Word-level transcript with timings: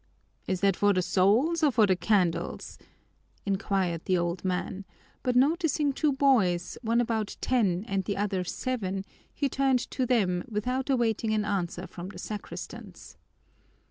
"Is 0.47 0.61
that 0.61 0.75
for 0.75 0.93
the 0.93 1.03
souls 1.03 1.61
or 1.61 1.69
for 1.71 1.85
the 1.85 1.95
candles?" 1.95 2.79
inquired 3.45 4.05
the 4.05 4.17
old 4.17 4.43
man, 4.43 4.83
but 5.21 5.35
noticing 5.35 5.93
two 5.93 6.11
boys, 6.11 6.75
one 6.81 6.99
about 6.99 7.37
ten 7.39 7.85
and 7.87 8.03
the 8.05 8.17
other 8.17 8.43
seven, 8.43 9.05
he 9.31 9.47
turned 9.47 9.91
to 9.91 10.07
them 10.07 10.43
without 10.47 10.89
awaiting 10.89 11.35
an 11.35 11.45
answer 11.45 11.85
from 11.85 12.09
the 12.09 12.17
sacristans. 12.17 13.15